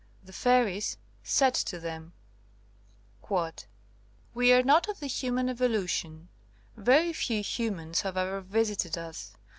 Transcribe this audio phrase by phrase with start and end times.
[0.23, 2.13] The fairies said to them:
[3.29, 6.27] *'We are not of the human evolution.
[6.75, 9.33] Very few humans have ever visited us.